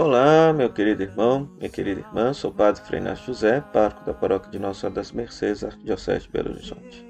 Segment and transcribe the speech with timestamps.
[0.00, 4.48] Olá, meu querido irmão, minha querida irmã, sou o Padre Frei José, pároco da paróquia
[4.48, 7.04] de Nossa Senhora das Mercês, Arquidiocese de Belo Horizonte.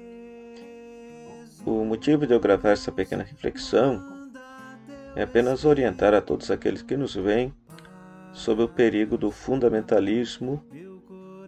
[1.67, 4.31] O motivo de eu gravar essa pequena reflexão
[5.15, 7.53] é apenas orientar a todos aqueles que nos veem
[8.33, 10.59] sobre o perigo do fundamentalismo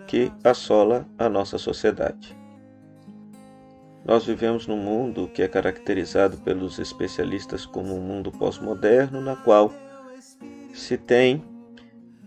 [0.05, 2.37] que assola a nossa sociedade.
[4.05, 9.73] Nós vivemos num mundo que é caracterizado pelos especialistas como um mundo pós-moderno, na qual
[10.73, 11.43] se tem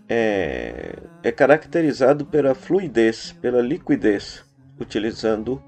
[0.07, 4.43] é, é caracterizado pela fluidez, pela liquidez,
[4.79, 5.61] utilizando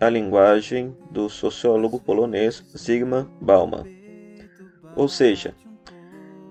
[0.00, 3.84] a linguagem do sociólogo polonês Zygmunt Bauman.
[4.94, 5.54] Ou seja,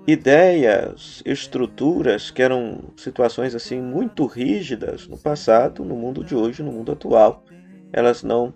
[0.07, 6.71] ideias, estruturas que eram situações assim muito rígidas no passado, no mundo de hoje, no
[6.71, 7.43] mundo atual,
[7.91, 8.53] elas não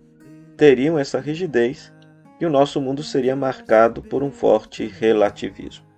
[0.55, 1.91] teriam essa rigidez
[2.39, 5.88] e o nosso mundo seria marcado por um forte relativismo.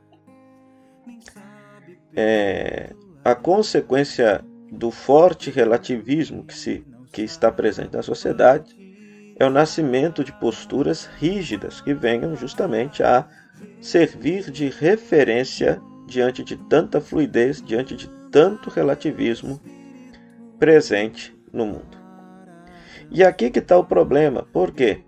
[2.16, 8.76] É, a consequência do forte relativismo que, se, que está presente na sociedade
[9.38, 13.28] é o nascimento de posturas rígidas que venham justamente a
[13.80, 19.60] servir de referência diante de tanta fluidez, diante de tanto relativismo
[20.60, 21.98] presente no mundo.
[23.10, 24.44] E aqui que está o problema.
[24.54, 25.02] Por quê?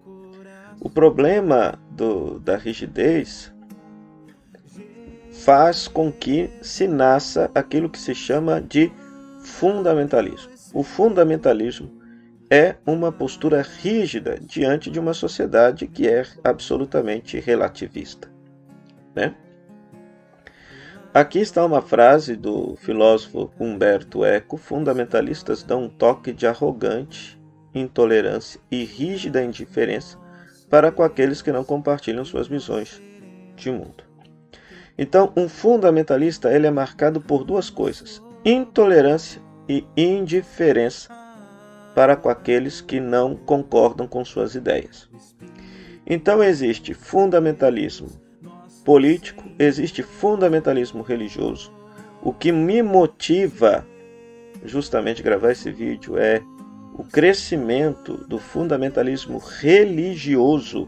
[0.81, 3.52] O problema do, da rigidez
[5.33, 8.91] faz com que se nasça aquilo que se chama de
[9.41, 10.51] fundamentalismo.
[10.73, 11.91] O fundamentalismo
[12.49, 18.31] é uma postura rígida diante de uma sociedade que é absolutamente relativista.
[19.15, 19.35] Né?
[21.13, 27.41] Aqui está uma frase do filósofo Humberto Eco: fundamentalistas dão um toque de arrogante
[27.73, 30.17] intolerância e rígida indiferença
[30.69, 33.01] para com aqueles que não compartilham suas visões
[33.55, 34.12] de mundo.
[34.97, 41.09] Então, um fundamentalista ele é marcado por duas coisas: intolerância e indiferença
[41.95, 45.09] para com aqueles que não concordam com suas ideias.
[46.05, 48.09] Então existe fundamentalismo
[48.83, 51.71] político, existe fundamentalismo religioso.
[52.21, 53.85] O que me motiva
[54.65, 56.41] justamente gravar esse vídeo é
[56.93, 60.87] o crescimento do fundamentalismo religioso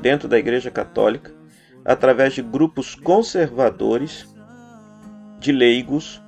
[0.00, 1.32] dentro da Igreja Católica,
[1.84, 4.26] através de grupos conservadores,
[5.38, 6.22] de leigos,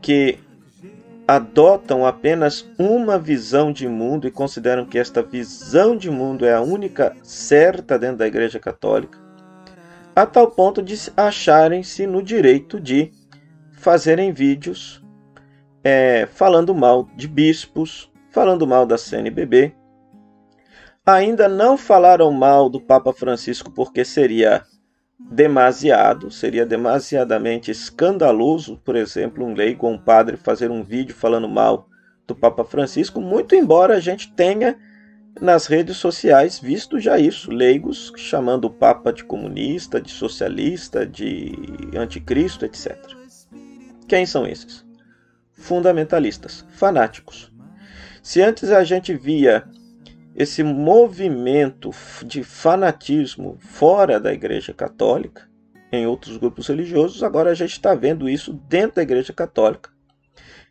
[0.00, 0.38] que
[1.26, 6.60] adotam apenas uma visão de mundo e consideram que esta visão de mundo é a
[6.60, 9.18] única certa dentro da Igreja Católica,
[10.14, 13.10] a tal ponto de acharem-se no direito de
[13.72, 15.04] fazerem vídeos
[15.84, 19.74] é, falando mal de bispos, falando mal da CNBB.
[21.06, 24.64] Ainda não falaram mal do Papa Francisco porque seria
[25.18, 31.48] demasiado, seria demasiadamente escandaloso, por exemplo, um leigo ou um padre fazer um vídeo falando
[31.48, 31.88] mal
[32.26, 34.78] do Papa Francisco, muito embora a gente tenha
[35.40, 41.52] nas redes sociais visto já isso, leigos chamando o Papa de comunista, de socialista, de
[41.96, 42.96] anticristo, etc.
[44.08, 44.84] Quem são esses?
[45.64, 47.50] fundamentalistas, fanáticos.
[48.22, 49.64] Se antes a gente via
[50.34, 51.90] esse movimento
[52.24, 55.48] de fanatismo fora da Igreja Católica,
[55.92, 59.90] em outros grupos religiosos, agora a gente está vendo isso dentro da Igreja Católica,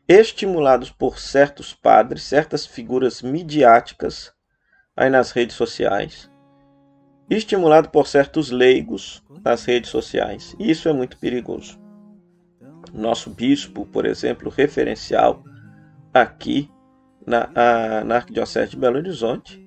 [0.07, 4.33] estimulados por certos padres, certas figuras midiáticas
[4.97, 6.29] aí nas redes sociais,
[7.29, 10.55] estimulado por certos leigos nas redes sociais.
[10.59, 11.81] E isso é muito perigoso
[12.93, 15.43] nosso bispo, por exemplo, referencial
[16.13, 16.69] aqui
[17.25, 19.63] na, a, na Arquidiocese de Belo Horizonte,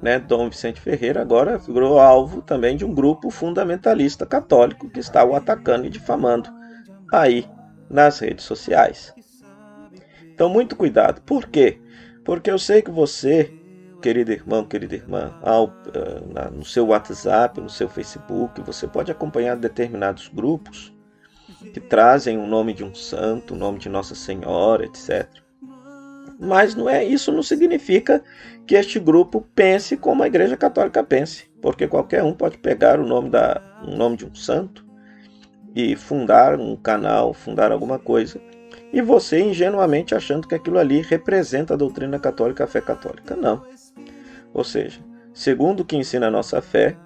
[0.00, 5.24] né, Dom Vicente Ferreira, agora virou alvo também de um grupo fundamentalista católico que está
[5.24, 6.50] o atacando e difamando
[7.12, 7.48] aí
[7.88, 9.14] nas redes sociais.
[10.34, 11.22] Então, muito cuidado.
[11.22, 11.78] Por quê?
[12.24, 13.52] Porque eu sei que você,
[14.02, 19.56] querido irmão, querida irmã, ao, uh, no seu WhatsApp, no seu Facebook, você pode acompanhar
[19.56, 20.92] determinados grupos
[21.72, 25.43] que trazem o nome de um santo, o nome de Nossa Senhora, etc.
[26.38, 28.22] Mas não é isso não significa
[28.66, 33.06] que este grupo pense como a Igreja Católica pense, porque qualquer um pode pegar o
[33.06, 34.84] nome da um nome de um santo
[35.74, 38.40] e fundar um canal, fundar alguma coisa,
[38.92, 43.34] e você ingenuamente achando que aquilo ali representa a doutrina católica, a fé católica.
[43.34, 43.64] Não.
[44.52, 45.00] Ou seja,
[45.32, 46.96] segundo o que ensina a nossa fé,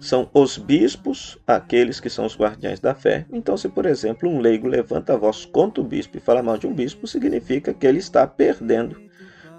[0.00, 3.24] são os bispos aqueles que são os guardiães da fé.
[3.32, 6.58] Então, se por exemplo um leigo levanta a voz contra o bispo e fala mal
[6.58, 9.00] de um bispo, significa que ele está perdendo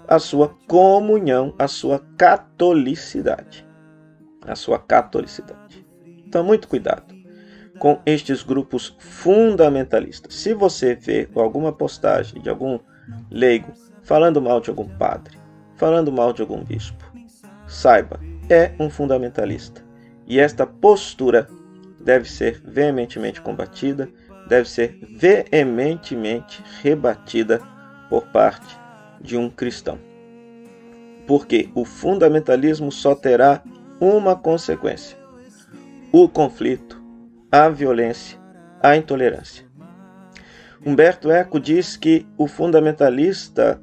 [0.06, 3.66] a sua comunhão, a sua catolicidade.
[4.46, 5.84] A sua catolicidade.
[6.24, 7.16] Então, muito cuidado.
[7.78, 10.34] com estes grupos fundamentalistas.
[10.34, 12.78] Se você vê alguma postagem de algum
[13.30, 13.72] leigo
[14.02, 15.38] falando mal de algum padre,
[15.74, 17.04] falando mal de algum bispo,
[17.66, 19.84] saiba, é um fundamentalista.
[20.26, 21.46] E esta postura
[22.00, 24.08] deve ser veementemente combatida,
[24.48, 27.60] deve ser veementemente rebatida
[28.08, 28.76] por parte
[29.20, 29.98] de um cristão.
[31.26, 33.62] Porque o fundamentalismo só terá
[34.00, 35.16] uma consequência:
[36.12, 37.02] o conflito,
[37.50, 38.38] a violência,
[38.82, 39.66] a intolerância.
[40.84, 43.80] Humberto Eco diz que o fundamentalista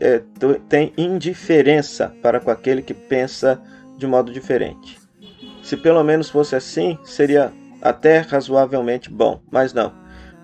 [0.00, 0.22] é,
[0.68, 3.58] tem indiferença para com aquele que pensa
[3.96, 5.05] de modo diferente.
[5.66, 7.52] Se pelo menos fosse assim, seria
[7.82, 9.92] até razoavelmente bom, mas não.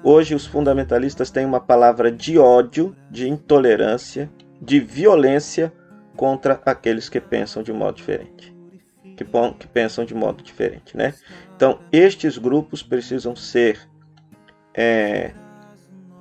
[0.02, 4.28] Hoje os fundamentalistas têm uma palavra de ódio, de intolerância,
[4.60, 5.72] de violência
[6.16, 8.52] contra aqueles que pensam de modo diferente.
[9.16, 9.24] Que,
[9.60, 11.14] que pensam de modo diferente, né?
[11.54, 13.78] Então, estes grupos precisam ser
[14.74, 15.30] é,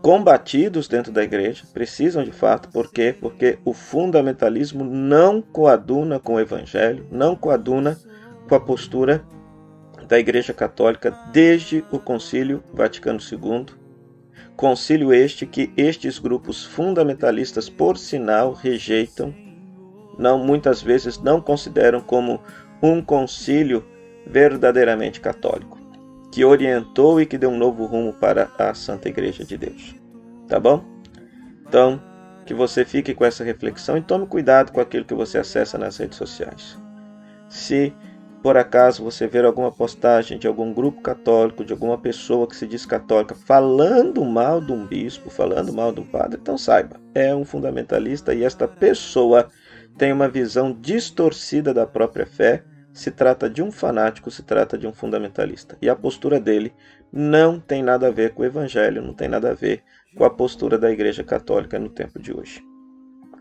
[0.03, 3.15] combatidos dentro da igreja, precisam de fato, por quê?
[3.19, 7.97] Porque o fundamentalismo não coaduna com o evangelho, não coaduna
[8.51, 9.23] com a postura
[10.09, 13.67] da Igreja Católica desde o Concílio Vaticano II.
[14.57, 19.33] Concílio este que estes grupos fundamentalistas, por sinal, rejeitam,
[20.19, 22.41] não muitas vezes não consideram como
[22.83, 23.85] um concílio
[24.27, 25.79] verdadeiramente católico,
[26.29, 29.95] que orientou e que deu um novo rumo para a Santa Igreja de Deus.
[30.49, 30.83] Tá bom?
[31.65, 32.03] Então,
[32.45, 35.95] que você fique com essa reflexão e tome cuidado com aquilo que você acessa nas
[35.95, 36.77] redes sociais.
[37.47, 37.93] Se
[38.41, 42.65] por acaso você ver alguma postagem de algum grupo católico, de alguma pessoa que se
[42.65, 47.35] diz católica, falando mal de um bispo, falando mal de um padre, então saiba, é
[47.35, 49.47] um fundamentalista e esta pessoa
[49.97, 52.63] tem uma visão distorcida da própria fé.
[52.93, 55.77] Se trata de um fanático, se trata de um fundamentalista.
[55.81, 56.73] E a postura dele
[57.11, 59.81] não tem nada a ver com o evangelho, não tem nada a ver
[60.17, 62.61] com a postura da Igreja Católica no tempo de hoje.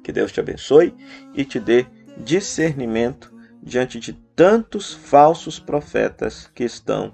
[0.05, 0.95] Que Deus te abençoe
[1.35, 1.85] e te dê
[2.19, 3.33] discernimento
[3.63, 7.13] diante de tantos falsos profetas que estão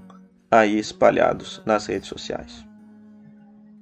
[0.50, 2.65] aí espalhados nas redes sociais.